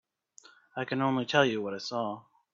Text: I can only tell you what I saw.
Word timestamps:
I 0.75 0.85
can 0.85 1.03
only 1.03 1.27
tell 1.27 1.45
you 1.45 1.61
what 1.61 1.75
I 1.75 1.77
saw. 1.77 2.23